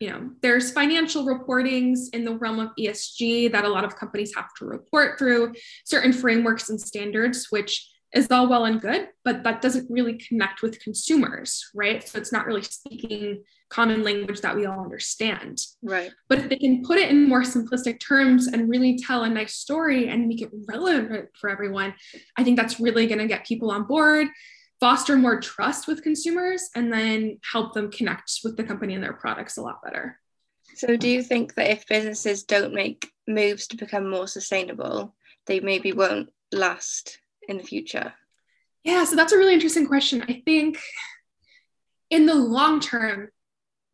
You 0.00 0.10
know, 0.10 0.30
there's 0.42 0.72
financial 0.72 1.24
reportings 1.24 2.12
in 2.12 2.24
the 2.24 2.36
realm 2.36 2.58
of 2.58 2.70
ESG 2.78 3.52
that 3.52 3.64
a 3.64 3.68
lot 3.68 3.84
of 3.84 3.96
companies 3.96 4.34
have 4.36 4.52
to 4.58 4.64
report 4.64 5.18
through 5.18 5.54
certain 5.84 6.12
frameworks 6.12 6.70
and 6.70 6.80
standards, 6.80 7.48
which 7.50 7.88
is 8.14 8.30
all 8.30 8.48
well 8.48 8.64
and 8.64 8.80
good, 8.80 9.08
but 9.24 9.42
that 9.44 9.60
doesn't 9.60 9.90
really 9.90 10.14
connect 10.14 10.62
with 10.62 10.80
consumers, 10.80 11.70
right? 11.74 12.06
So 12.06 12.18
it's 12.18 12.32
not 12.32 12.46
really 12.46 12.62
speaking 12.62 13.42
common 13.70 14.02
language 14.02 14.40
that 14.40 14.56
we 14.56 14.64
all 14.64 14.80
understand. 14.80 15.60
Right. 15.82 16.10
But 16.28 16.38
if 16.38 16.48
they 16.48 16.56
can 16.56 16.82
put 16.82 16.98
it 16.98 17.10
in 17.10 17.28
more 17.28 17.42
simplistic 17.42 18.00
terms 18.00 18.46
and 18.46 18.68
really 18.68 18.98
tell 18.98 19.24
a 19.24 19.28
nice 19.28 19.54
story 19.54 20.08
and 20.08 20.26
make 20.26 20.40
it 20.40 20.50
relevant 20.66 21.28
for 21.38 21.50
everyone, 21.50 21.94
I 22.36 22.44
think 22.44 22.56
that's 22.56 22.80
really 22.80 23.06
going 23.06 23.18
to 23.18 23.26
get 23.26 23.46
people 23.46 23.70
on 23.70 23.84
board, 23.84 24.28
foster 24.80 25.16
more 25.16 25.40
trust 25.40 25.86
with 25.86 26.02
consumers, 26.02 26.70
and 26.74 26.90
then 26.90 27.38
help 27.52 27.74
them 27.74 27.90
connect 27.90 28.40
with 28.42 28.56
the 28.56 28.64
company 28.64 28.94
and 28.94 29.04
their 29.04 29.12
products 29.12 29.58
a 29.58 29.62
lot 29.62 29.82
better. 29.84 30.18
So, 30.76 30.96
do 30.96 31.08
you 31.08 31.22
think 31.22 31.54
that 31.54 31.70
if 31.70 31.86
businesses 31.86 32.44
don't 32.44 32.72
make 32.72 33.10
moves 33.26 33.66
to 33.68 33.76
become 33.76 34.08
more 34.08 34.26
sustainable, 34.26 35.14
they 35.46 35.60
maybe 35.60 35.92
won't 35.92 36.28
last 36.52 37.18
in 37.48 37.56
the 37.56 37.64
future? 37.64 38.12
Yeah, 38.84 39.04
so 39.04 39.16
that's 39.16 39.32
a 39.32 39.38
really 39.38 39.54
interesting 39.54 39.86
question. 39.86 40.24
I 40.28 40.42
think 40.44 40.78
in 42.10 42.26
the 42.26 42.34
long 42.34 42.80
term, 42.80 43.28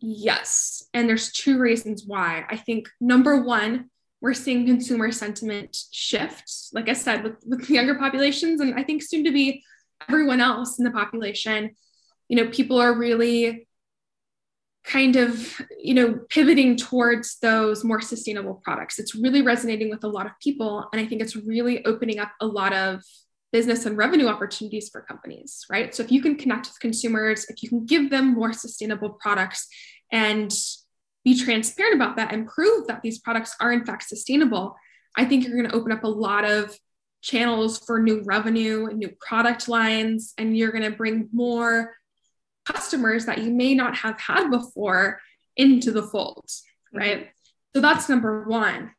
yes. 0.00 0.84
And 0.92 1.08
there's 1.08 1.32
two 1.32 1.58
reasons 1.58 2.04
why. 2.06 2.44
I 2.48 2.56
think 2.56 2.88
number 3.00 3.42
one, 3.42 3.90
we're 4.20 4.34
seeing 4.34 4.66
consumer 4.66 5.10
sentiment 5.10 5.76
shift, 5.90 6.50
like 6.72 6.88
I 6.88 6.94
said, 6.94 7.24
with, 7.24 7.36
with 7.46 7.68
younger 7.70 7.94
populations, 7.94 8.60
and 8.60 8.74
I 8.74 8.82
think 8.82 9.02
soon 9.02 9.24
to 9.24 9.32
be 9.32 9.62
everyone 10.08 10.40
else 10.40 10.78
in 10.78 10.84
the 10.84 10.90
population. 10.90 11.74
You 12.28 12.36
know, 12.36 12.50
people 12.50 12.80
are 12.80 12.94
really 12.96 13.66
kind 14.84 15.16
of 15.16 15.60
you 15.78 15.94
know 15.94 16.20
pivoting 16.28 16.76
towards 16.76 17.38
those 17.40 17.82
more 17.82 18.02
sustainable 18.02 18.60
products 18.62 18.98
it's 18.98 19.14
really 19.14 19.40
resonating 19.40 19.88
with 19.88 20.04
a 20.04 20.08
lot 20.08 20.26
of 20.26 20.32
people 20.42 20.86
and 20.92 21.00
i 21.00 21.06
think 21.06 21.22
it's 21.22 21.34
really 21.34 21.84
opening 21.86 22.18
up 22.18 22.30
a 22.40 22.46
lot 22.46 22.72
of 22.74 23.02
business 23.54 23.86
and 23.86 23.96
revenue 23.96 24.26
opportunities 24.26 24.88
for 24.88 25.00
companies, 25.00 25.64
right? 25.70 25.94
So 25.94 26.02
if 26.02 26.10
you 26.10 26.20
can 26.20 26.34
connect 26.34 26.66
with 26.66 26.80
consumers, 26.80 27.46
if 27.48 27.62
you 27.62 27.68
can 27.68 27.86
give 27.86 28.10
them 28.10 28.34
more 28.34 28.52
sustainable 28.52 29.10
products 29.10 29.68
and 30.10 30.52
be 31.24 31.38
transparent 31.38 31.94
about 31.94 32.16
that 32.16 32.32
and 32.32 32.48
prove 32.48 32.88
that 32.88 33.02
these 33.02 33.20
products 33.20 33.54
are 33.60 33.72
in 33.72 33.86
fact 33.86 34.08
sustainable, 34.08 34.74
I 35.14 35.24
think 35.24 35.44
you're 35.44 35.56
going 35.56 35.70
to 35.70 35.76
open 35.76 35.92
up 35.92 36.02
a 36.02 36.08
lot 36.08 36.44
of 36.44 36.76
channels 37.22 37.78
for 37.78 38.00
new 38.00 38.24
revenue 38.24 38.86
and 38.86 38.98
new 38.98 39.12
product 39.20 39.68
lines, 39.68 40.34
and 40.36 40.58
you're 40.58 40.72
going 40.72 40.90
to 40.90 40.96
bring 40.96 41.28
more 41.32 41.94
customers 42.64 43.26
that 43.26 43.38
you 43.38 43.52
may 43.52 43.72
not 43.72 43.96
have 43.98 44.18
had 44.18 44.50
before 44.50 45.20
into 45.56 45.92
the 45.92 46.02
fold, 46.02 46.44
mm-hmm. 46.48 46.98
right? 46.98 47.28
So 47.72 47.80
that's 47.80 48.08
number 48.08 48.48
one. 48.48 48.90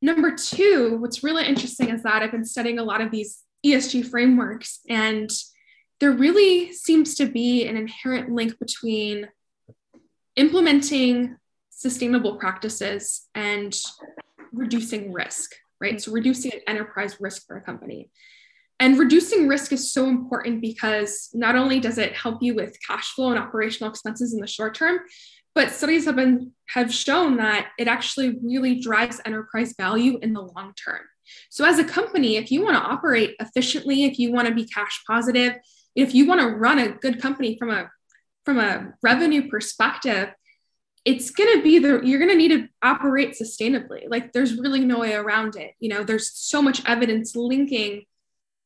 Number 0.00 0.34
two, 0.34 0.96
what's 0.98 1.22
really 1.22 1.44
interesting 1.44 1.90
is 1.90 2.04
that 2.04 2.22
I've 2.22 2.32
been 2.32 2.46
studying 2.46 2.78
a 2.78 2.84
lot 2.84 3.02
of 3.02 3.10
these 3.10 3.42
ESG 3.64 4.06
frameworks. 4.06 4.80
And 4.88 5.30
there 6.00 6.12
really 6.12 6.72
seems 6.72 7.14
to 7.16 7.26
be 7.26 7.66
an 7.66 7.76
inherent 7.76 8.30
link 8.30 8.58
between 8.58 9.28
implementing 10.36 11.36
sustainable 11.70 12.36
practices 12.36 13.26
and 13.34 13.76
reducing 14.52 15.12
risk, 15.12 15.54
right? 15.80 16.00
So, 16.00 16.12
reducing 16.12 16.52
enterprise 16.66 17.16
risk 17.20 17.46
for 17.46 17.56
a 17.56 17.60
company. 17.60 18.10
And 18.80 18.98
reducing 18.98 19.48
risk 19.48 19.72
is 19.72 19.92
so 19.92 20.06
important 20.06 20.60
because 20.60 21.30
not 21.34 21.56
only 21.56 21.80
does 21.80 21.98
it 21.98 22.12
help 22.12 22.42
you 22.42 22.54
with 22.54 22.78
cash 22.86 23.12
flow 23.12 23.30
and 23.30 23.38
operational 23.38 23.90
expenses 23.90 24.32
in 24.32 24.40
the 24.40 24.46
short 24.46 24.76
term, 24.76 25.00
but 25.54 25.72
studies 25.72 26.04
have 26.04 26.14
been 26.14 26.52
have 26.68 26.94
shown 26.94 27.38
that 27.38 27.70
it 27.78 27.88
actually 27.88 28.38
really 28.42 28.80
drives 28.80 29.20
enterprise 29.24 29.74
value 29.76 30.18
in 30.22 30.32
the 30.32 30.42
long 30.42 30.72
term. 30.74 31.00
So, 31.50 31.64
as 31.64 31.78
a 31.78 31.84
company, 31.84 32.36
if 32.36 32.50
you 32.50 32.64
want 32.64 32.76
to 32.76 32.82
operate 32.82 33.36
efficiently, 33.40 34.04
if 34.04 34.18
you 34.18 34.32
want 34.32 34.48
to 34.48 34.54
be 34.54 34.64
cash 34.64 35.02
positive, 35.06 35.54
if 35.94 36.14
you 36.14 36.26
want 36.26 36.40
to 36.40 36.48
run 36.48 36.78
a 36.78 36.92
good 36.92 37.20
company 37.20 37.56
from 37.58 37.70
a 37.70 37.90
from 38.44 38.58
a 38.58 38.94
revenue 39.02 39.48
perspective, 39.48 40.30
it's 41.04 41.30
going 41.30 41.56
to 41.56 41.62
be 41.62 41.78
the 41.78 42.00
you're 42.04 42.18
going 42.18 42.30
to 42.30 42.36
need 42.36 42.48
to 42.48 42.68
operate 42.82 43.36
sustainably. 43.40 44.04
Like 44.08 44.32
there's 44.32 44.58
really 44.58 44.80
no 44.80 45.00
way 45.00 45.14
around 45.14 45.56
it. 45.56 45.72
You 45.80 45.90
know, 45.90 46.04
there's 46.04 46.32
so 46.32 46.62
much 46.62 46.84
evidence 46.86 47.34
linking, 47.34 48.04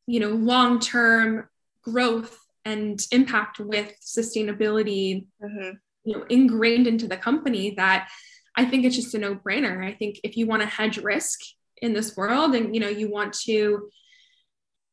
you 0.06 0.20
know, 0.20 0.30
long-term 0.30 1.48
growth 1.82 2.38
and 2.64 3.00
impact 3.10 3.58
with 3.58 3.92
sustainability, 4.00 5.26
mm-hmm. 5.42 5.70
you 6.04 6.16
know, 6.16 6.24
ingrained 6.28 6.86
into 6.86 7.08
the 7.08 7.16
company 7.16 7.74
that 7.76 8.08
I 8.56 8.64
think 8.66 8.84
it's 8.84 8.96
just 8.96 9.14
a 9.14 9.18
no-brainer. 9.18 9.84
I 9.84 9.94
think 9.94 10.20
if 10.22 10.36
you 10.36 10.46
want 10.46 10.62
to 10.62 10.68
hedge 10.68 10.98
risk, 10.98 11.40
in 11.82 11.92
this 11.92 12.16
world. 12.16 12.54
And 12.54 12.74
you 12.74 12.80
know 12.80 12.88
you 12.88 13.10
want 13.10 13.34
to 13.44 13.90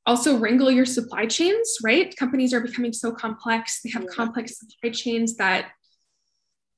also 0.05 0.38
wrangle 0.38 0.72
your 0.72 0.86
supply 0.86 1.25
chains 1.25 1.77
right? 1.84 2.15
Companies 2.17 2.53
are 2.53 2.62
becoming 2.62 2.93
so 2.93 3.12
complex. 3.12 3.81
They 3.81 3.91
have 3.91 4.03
yeah. 4.03 4.15
complex 4.15 4.60
supply 4.60 4.89
chains 4.89 5.38
that 5.38 5.72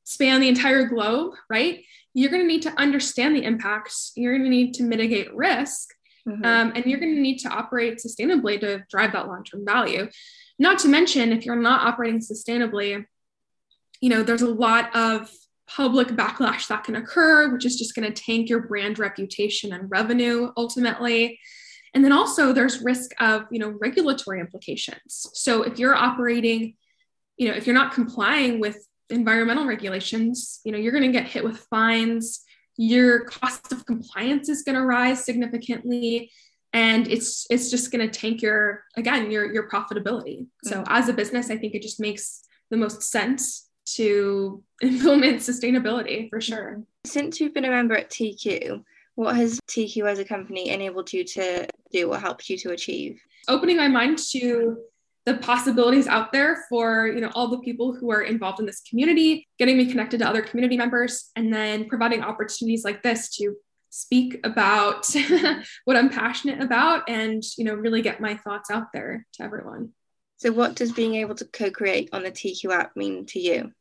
span 0.04 0.42
the 0.42 0.50
entire 0.50 0.86
globe 0.86 1.34
right? 1.50 1.84
You're 2.14 2.30
going 2.30 2.42
to 2.42 2.48
need 2.48 2.64
to 2.64 2.78
understand 2.78 3.36
the 3.36 3.44
impacts. 3.44 4.12
You're 4.16 4.34
going 4.34 4.44
to 4.44 4.50
need 4.50 4.74
to 4.76 4.84
mitigate 4.84 5.34
risk 5.34 5.90
mm-hmm. 6.28 6.44
um, 6.44 6.74
and 6.76 6.86
you're 6.86 7.00
going 7.00 7.16
to 7.16 7.22
need 7.22 7.40
to 7.40 7.50
operate 7.50 8.00
sustainably 8.06 8.60
to 8.60 8.84
drive 8.92 9.14
that 9.14 9.28
long-term 9.28 9.66
value. 9.66 10.10
Not 10.60 10.80
to 10.80 10.90
mention 10.90 11.32
if 11.32 11.46
you're 11.46 11.56
not 11.56 11.88
operating 11.88 12.20
sustainably 12.20 13.06
you 14.02 14.10
know 14.10 14.24
there's 14.24 14.42
a 14.42 14.50
lot 14.50 14.94
of 14.96 15.32
public 15.76 16.10
backlash 16.10 16.68
that 16.68 16.84
can 16.84 16.96
occur, 16.96 17.52
which 17.52 17.66
is 17.66 17.78
just 17.78 17.96
going 17.96 18.12
to 18.12 18.24
tank 18.24 18.50
your 18.50 18.62
brand 18.62 19.00
reputation 19.00 19.74
and 19.74 19.90
revenue 19.90 20.52
ultimately. 20.58 21.40
And 21.94 22.04
then 22.04 22.12
also 22.12 22.54
there's 22.54 22.82
risk 22.82 23.12
of, 23.20 23.44
you 23.52 23.60
know, 23.60 23.76
regulatory 23.80 24.40
implications. 24.40 25.28
So 25.34 25.64
if 25.64 25.80
you're 25.80 25.96
operating, 25.96 26.76
you 27.38 27.50
know, 27.50 27.56
if 27.56 27.66
you're 27.66 27.76
not 27.76 27.94
complying 27.94 28.60
with 28.60 28.86
environmental 29.10 29.66
regulations, 29.66 30.62
you 30.64 30.72
know, 30.72 30.78
you're 30.78 30.94
going 30.94 31.12
to 31.12 31.18
get 31.18 31.28
hit 31.28 31.44
with 31.44 31.58
fines. 31.70 32.42
Your 32.78 33.26
cost 33.26 33.72
of 33.72 33.86
compliance 33.86 34.50
is 34.50 34.64
going 34.64 34.78
to 34.78 34.86
rise 34.86 35.26
significantly 35.26 36.32
and 36.74 37.08
it's 37.10 37.46
it's 37.50 37.70
just 37.70 37.92
going 37.92 38.10
to 38.10 38.20
tank 38.20 38.42
your 38.42 38.86
again 38.96 39.30
your 39.30 39.52
your 39.52 39.70
profitability. 39.70 40.48
So 40.64 40.78
mm-hmm. 40.78 40.94
as 40.94 41.10
a 41.10 41.14
business, 41.14 41.50
I 41.50 41.58
think 41.58 41.76
it 41.76 41.82
just 41.82 42.00
makes 42.00 42.44
the 42.70 42.78
most 42.78 43.04
sense 43.04 43.70
to 43.96 44.64
implement 44.82 45.38
sustainability 45.38 46.30
for 46.30 46.40
mm-hmm. 46.40 46.54
sure. 46.54 46.84
Since 47.06 47.40
you've 47.40 47.54
been 47.54 47.66
a 47.66 47.70
member 47.70 47.96
at 47.96 48.10
TiiQu, 48.10 48.84
what 49.16 49.36
has 49.36 49.60
TiiQu 49.70 50.06
as 50.06 50.20
a 50.20 50.26
company 50.26 50.70
enabled 50.70 51.12
you 51.12 51.24
to 51.24 51.68
do? 51.92 52.10
What 52.10 52.22
helped 52.22 52.50
you 52.50 52.58
to 52.60 52.72
achieve? 52.72 53.20
Opening 53.48 53.78
my 53.78 53.88
mind 53.88 54.20
to 54.32 54.78
the 55.26 55.38
possibilities 55.38 56.08
out 56.08 56.32
there 56.32 56.66
for 56.68 57.08
you 57.08 57.22
know 57.22 57.32
all 57.36 57.48
the 57.48 57.60
people 57.60 57.94
who 57.94 58.12
are 58.12 58.22
involved 58.22 58.60
in 58.60 58.66
this 58.66 58.82
community 58.90 59.48
getting 59.60 59.78
me 59.78 59.86
connected 59.86 60.20
to 60.20 60.28
other 60.28 60.42
community 60.42 60.78
members 60.78 61.30
and 61.36 61.54
then 61.54 61.88
providing 61.88 62.24
opportunities 62.24 62.84
like 62.84 63.04
this 63.04 63.36
to 63.36 63.56
speak 63.90 64.40
about 64.44 65.06
what 65.86 65.98
i'm 65.98 66.10
passionate 66.10 66.62
about 66.62 67.08
and 67.08 67.44
you 67.58 67.64
know 67.64 67.74
really 67.74 68.02
get 68.02 68.22
my 68.22 68.36
thoughts 68.36 68.72
out 68.72 68.92
there 68.94 69.26
to 69.34 69.44
everyone 69.44 69.90
so 70.38 70.52
what 70.52 70.76
does 70.76 70.92
being 70.92 71.14
able 71.16 71.36
to 71.36 71.46
co-create 71.46 72.10
on 72.14 72.24
the 72.24 72.32
TiiQu 72.32 72.72
app 72.74 72.96
mean 72.96 73.28
to 73.28 73.40
you 73.40 73.72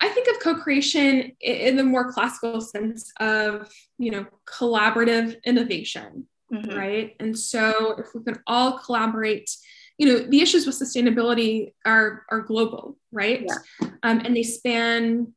I 0.00 0.08
think 0.08 0.28
of 0.28 0.40
co-creation 0.40 1.32
in 1.40 1.76
the 1.76 1.84
more 1.84 2.12
classical 2.12 2.60
sense 2.60 3.12
of, 3.18 3.70
you 3.98 4.10
know, 4.10 4.26
collaborative 4.46 5.42
innovation, 5.44 6.26
mm-hmm. 6.52 6.76
right? 6.76 7.16
And 7.18 7.38
so 7.38 7.94
if 7.98 8.08
we 8.14 8.22
can 8.22 8.40
all 8.46 8.78
collaborate, 8.78 9.50
you 9.98 10.06
know, 10.06 10.18
the 10.28 10.40
issues 10.40 10.66
with 10.66 10.78
sustainability 10.78 11.72
are 11.86 12.24
are 12.30 12.40
global, 12.40 12.98
right? 13.10 13.46
Yeah. 13.46 13.88
Um, 14.02 14.20
and 14.20 14.36
they 14.36 14.42
span 14.42 15.32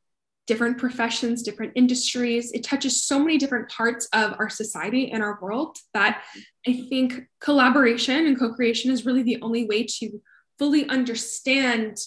different 0.46 0.78
professions, 0.78 1.42
different 1.42 1.72
industries. 1.76 2.50
It 2.52 2.64
touches 2.64 3.04
so 3.04 3.20
many 3.20 3.38
different 3.38 3.70
parts 3.70 4.08
of 4.12 4.34
our 4.38 4.48
society 4.48 5.12
and 5.12 5.22
our 5.22 5.38
world 5.40 5.78
that 5.94 6.22
I 6.66 6.84
think 6.88 7.28
collaboration 7.40 8.26
and 8.26 8.36
co-creation 8.36 8.90
is 8.90 9.06
really 9.06 9.22
the 9.22 9.40
only 9.42 9.66
way 9.66 9.84
to 10.00 10.20
fully 10.58 10.88
understand 10.88 11.98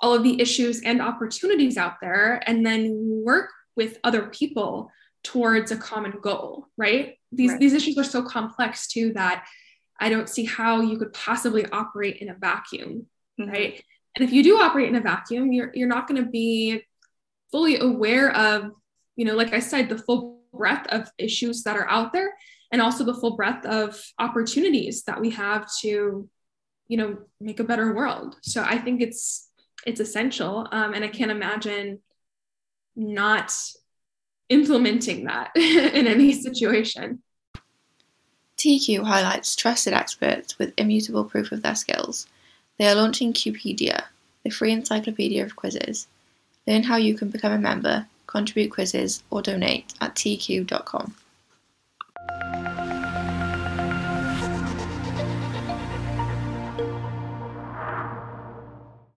all 0.00 0.14
of 0.14 0.22
the 0.22 0.40
issues 0.40 0.82
and 0.82 1.00
opportunities 1.00 1.76
out 1.76 2.00
there 2.00 2.42
and 2.46 2.64
then 2.64 2.96
work 3.24 3.50
with 3.76 3.98
other 4.02 4.26
people 4.26 4.90
towards 5.22 5.70
a 5.70 5.76
common 5.76 6.14
goal 6.22 6.66
right 6.76 7.18
these 7.32 7.50
right. 7.50 7.60
these 7.60 7.74
issues 7.74 7.98
are 7.98 8.04
so 8.04 8.22
complex 8.22 8.88
too 8.88 9.12
that 9.12 9.44
i 10.00 10.08
don't 10.08 10.28
see 10.28 10.44
how 10.44 10.80
you 10.80 10.98
could 10.98 11.12
possibly 11.12 11.66
operate 11.66 12.16
in 12.18 12.30
a 12.30 12.34
vacuum 12.34 13.06
mm-hmm. 13.38 13.50
right 13.50 13.84
and 14.16 14.26
if 14.26 14.32
you 14.32 14.42
do 14.42 14.58
operate 14.58 14.88
in 14.88 14.96
a 14.96 15.00
vacuum 15.00 15.52
you're 15.52 15.70
you're 15.74 15.88
not 15.88 16.08
going 16.08 16.22
to 16.22 16.30
be 16.30 16.82
fully 17.50 17.78
aware 17.78 18.34
of 18.34 18.70
you 19.16 19.24
know 19.24 19.34
like 19.34 19.52
i 19.52 19.60
said 19.60 19.88
the 19.88 19.98
full 19.98 20.40
breadth 20.52 20.86
of 20.88 21.10
issues 21.18 21.62
that 21.62 21.76
are 21.76 21.88
out 21.88 22.12
there 22.12 22.34
and 22.72 22.80
also 22.80 23.04
the 23.04 23.14
full 23.14 23.36
breadth 23.36 23.66
of 23.66 24.02
opportunities 24.18 25.02
that 25.04 25.20
we 25.20 25.30
have 25.30 25.68
to 25.80 26.28
you 26.88 26.96
know 26.96 27.18
make 27.40 27.60
a 27.60 27.64
better 27.64 27.92
world 27.94 28.36
so 28.42 28.62
i 28.62 28.78
think 28.78 29.00
it's 29.02 29.49
it's 29.86 30.00
essential. 30.00 30.68
Um, 30.70 30.94
and 30.94 31.04
I 31.04 31.08
can't 31.08 31.30
imagine 31.30 32.00
not 32.96 33.52
implementing 34.48 35.24
that 35.24 35.52
in 35.56 36.06
any 36.06 36.32
situation. 36.32 37.22
TiiQu 38.58 39.04
highlights 39.04 39.56
trusted 39.56 39.94
experts 39.94 40.58
with 40.58 40.74
immutable 40.76 41.24
proof 41.24 41.50
of 41.50 41.62
their 41.62 41.74
skills. 41.74 42.26
They 42.78 42.86
are 42.88 42.94
launching 42.94 43.32
Qpedia, 43.32 44.04
the 44.44 44.50
free 44.50 44.72
encyclopedia 44.72 45.42
of 45.44 45.56
quizzes. 45.56 46.06
Learn 46.66 46.82
how 46.82 46.96
you 46.96 47.14
can 47.14 47.30
become 47.30 47.52
a 47.52 47.58
member, 47.58 48.06
contribute 48.26 48.70
quizzes, 48.70 49.22
or 49.30 49.40
donate 49.40 49.94
at 50.00 50.14
TiiQu.com. 50.14 51.14